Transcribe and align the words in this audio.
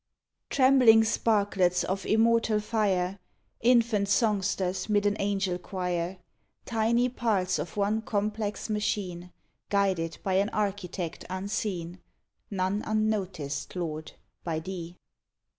Trembling 0.49 1.03
sparklets 1.03 1.83
of 1.83 2.07
immortal 2.07 2.59
fire; 2.59 3.19
Infant 3.61 4.09
songsters 4.09 4.89
'mid 4.89 5.05
an 5.05 5.15
angel 5.19 5.59
choir; 5.59 6.17
Tiny 6.65 7.07
parts 7.07 7.59
of 7.59 7.77
one 7.77 8.01
complex 8.01 8.67
machine 8.67 9.31
Guided 9.69 10.17
by 10.23 10.33
an 10.39 10.49
architect 10.49 11.23
unseen. 11.29 11.99
None 12.49 12.81
unnoticed, 12.83 13.75
Lord, 13.75 14.13
by 14.43 14.57
Thee. 14.57 14.97